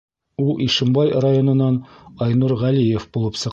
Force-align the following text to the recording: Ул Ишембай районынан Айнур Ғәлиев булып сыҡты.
Ул 0.43 0.63
Ишембай 0.67 1.11
районынан 1.27 1.79
Айнур 2.27 2.57
Ғәлиев 2.65 3.09
булып 3.15 3.35
сыҡты. 3.41 3.49